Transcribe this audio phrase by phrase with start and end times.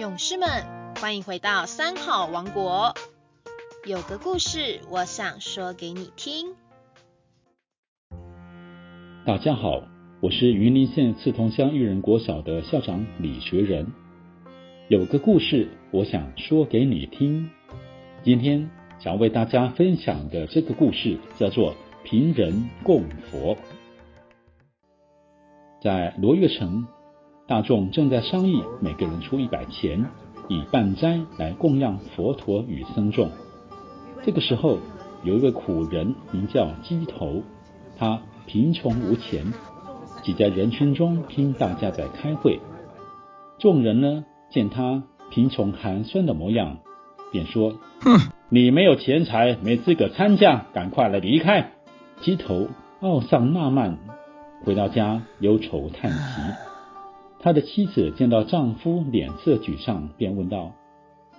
[0.00, 0.48] 勇士们，
[0.98, 2.94] 欢迎回到三好王国。
[3.86, 6.54] 有个故事，我想说给你听。
[9.26, 9.82] 大家好，
[10.22, 13.92] 我是云林县刺桐乡育人国小的校长李学仁。
[14.88, 17.50] 有个故事，我想说给你听。
[18.24, 21.74] 今天想为大家分享的这个故事叫做
[22.04, 23.54] “贫人供佛”。
[25.84, 26.86] 在罗月城。
[27.50, 30.06] 大众正在商议，每个人出一百钱，
[30.46, 33.28] 以半斋来供养佛陀与僧众。
[34.24, 34.78] 这个时候，
[35.24, 37.42] 有一位苦人名叫鸡头，
[37.98, 39.52] 他贫穷无钱，
[40.22, 42.60] 挤在人群中听大家在开会。
[43.58, 46.78] 众人呢，见他贫穷寒酸的模样，
[47.32, 51.72] 便说：“哼，你没有钱财，没资格参加，赶快来离开。”
[52.22, 52.68] 鸡头
[53.00, 53.98] 懊丧纳闷，
[54.64, 56.69] 回到家忧愁叹息。
[57.42, 60.72] 他的妻子见到丈夫脸色沮丧，便问道：“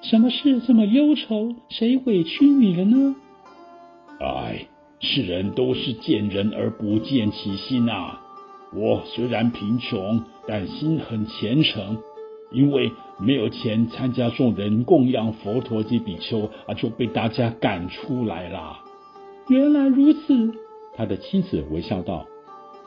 [0.00, 1.54] 什么事这么忧愁？
[1.68, 3.14] 谁委屈你了呢
[4.18, 4.66] ？”“哎，
[5.00, 8.22] 世人都是见人而不见其心啊！
[8.74, 11.98] 我虽然贫穷，但心很虔诚，
[12.52, 18.78] 因为没有钱参加众人供养佛陀及比丘，啊，就被大家赶出来了。
[19.50, 20.54] ”“原来如此。”
[20.96, 22.26] 他的妻子微笑道：“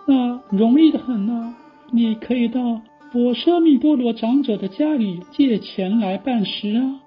[0.08, 1.54] 那容易的很啊，
[1.92, 2.82] 你可以到。”
[3.18, 7.00] 我舍米多罗长者的家里借钱来办事啊！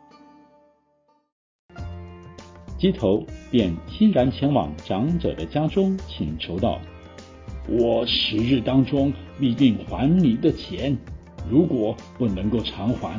[2.78, 6.80] 鸡头便欣然前往长者的家中请求道
[7.68, 10.96] ：“我十日当中必定还你的钱，
[11.50, 13.14] 如果不能够偿还，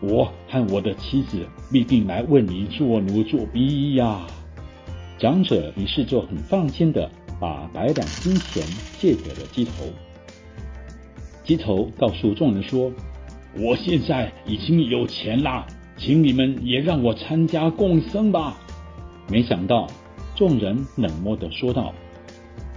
[0.00, 4.24] 我和我的妻子必定来为你做奴做婢呀！”
[5.18, 8.62] 长者于是就很放心的把百两金钱
[9.00, 9.72] 借给了鸡头。
[11.48, 12.92] 鸡头告诉众人说
[13.58, 18.58] ：“我现在已经有钱啦，请你们也让我参加共生吧。”
[19.32, 19.86] 没想到
[20.36, 21.94] 众人冷漠的说道：“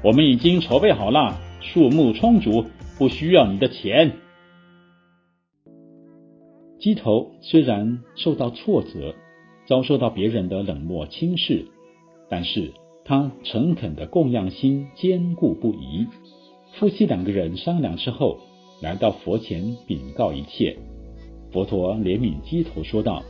[0.02, 2.64] 我们已经筹备好了，数目充足，
[2.98, 4.14] 不需要你的钱。”
[6.80, 9.14] 鸡头虽然受到挫折，
[9.68, 11.66] 遭受到别人的冷漠轻视，
[12.30, 12.72] 但是
[13.03, 16.08] 他诚恳的供养心坚固不移。
[16.80, 18.40] 夫妻两个人商量之后。
[18.81, 20.75] 来到佛前禀告一切，
[21.52, 23.22] 佛陀怜悯鸡头说道：“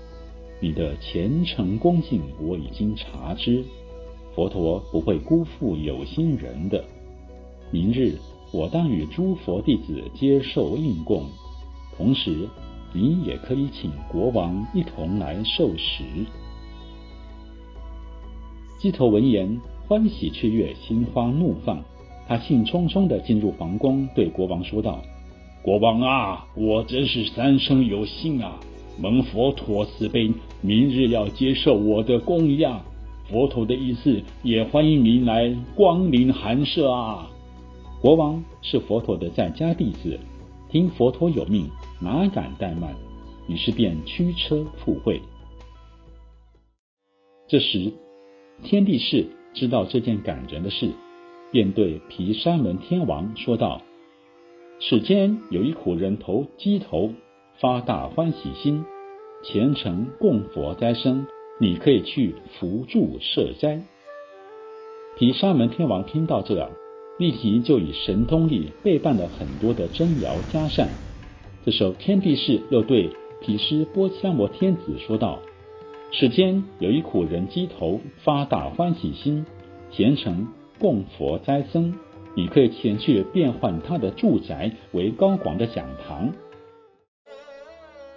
[0.61, 3.61] 你的虔诚恭敬我已经察知，
[4.33, 6.81] 佛陀不会辜负有心人的。
[7.69, 8.17] 明日
[8.53, 11.25] 我当与诸佛弟子接受应供，
[11.97, 12.47] 同时
[12.93, 16.05] 你也可以请国王一同来受食。”
[18.79, 21.83] 鸡头闻言欢喜雀跃，心花怒放，
[22.25, 25.01] 他兴冲冲地进入皇宫，对国王说道。
[25.63, 28.59] 国王啊，我真是三生有幸啊！
[28.99, 32.81] 蒙佛陀慈悲，明日要接受我的供养。
[33.29, 37.29] 佛陀的意思也欢迎您来光临寒舍啊！
[38.01, 40.19] 国王是佛陀的在家弟子，
[40.71, 41.69] 听佛陀有命，
[42.01, 42.95] 哪敢怠慢？
[43.47, 45.21] 于是便驱车赴会。
[47.47, 47.93] 这时，
[48.63, 50.89] 天地士知道这件感人的事，
[51.51, 53.79] 便对毗沙门天王说道。
[54.83, 57.13] 世间有一苦人头鸡头
[57.59, 58.83] 发大欢喜心，
[59.43, 61.27] 虔诚供佛斋生，
[61.59, 63.83] 你可以去扶助设斋。
[65.15, 66.67] 毗沙门天王听到这，
[67.19, 70.89] 立即就以神通力备办了很多的珍肴佳膳。
[71.63, 75.37] 这时候，天地士又对毗湿波迦摩天子说道
[76.11, 79.45] ：“世间有一苦人鸡头发大欢喜心，
[79.91, 80.47] 虔诚
[80.79, 81.93] 供佛斋僧。”
[82.33, 86.33] 你可以前去变换他的住宅为高广的讲堂。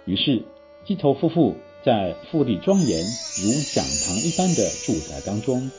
[0.05, 0.43] 于是，
[0.85, 2.99] 鸡头夫妇在富丽庄严
[3.43, 5.69] 如讲堂一般的住宅当中，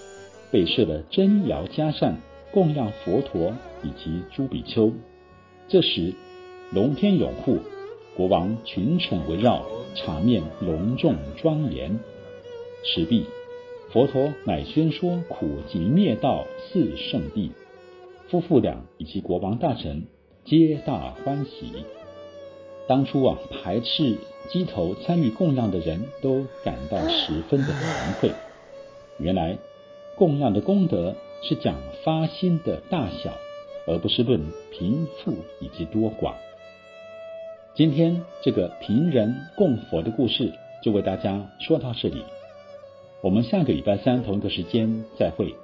[0.50, 2.20] 备设了真窑加膳，
[2.52, 4.92] 供养佛陀以及诸比丘。
[5.68, 6.12] 这时，
[6.72, 7.58] 龙天拥护，
[8.16, 9.64] 国王群臣围绕，
[9.94, 11.98] 场面隆重庄严。
[12.84, 13.24] 时毕，
[13.92, 17.52] 佛陀乃宣说苦集灭道四圣地。
[18.28, 20.04] 夫妇俩以及国王大臣
[20.44, 21.84] 皆大欢喜。
[22.88, 24.16] 当初啊，排斥
[24.48, 28.30] 鸡头参与供养的人都感到十分的惭愧。
[29.18, 29.56] 原来
[30.16, 31.74] 供养的功德是讲
[32.04, 33.32] 发心的大小，
[33.86, 34.40] 而不是论
[34.72, 36.34] 贫富以及多寡。
[37.74, 40.52] 今天这个贫人供佛的故事
[40.82, 42.24] 就为大家说到这里。
[43.20, 45.54] 我们下个礼拜三同一个时间再会。